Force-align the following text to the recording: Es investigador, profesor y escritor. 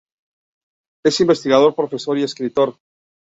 Es 1.05 1.19
investigador, 1.21 1.75
profesor 1.75 2.17
y 2.17 2.23
escritor. 2.23 2.75